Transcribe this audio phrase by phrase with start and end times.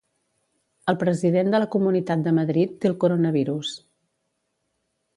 [0.93, 3.79] El president de la Comunitat de Madrid té el coronavirus.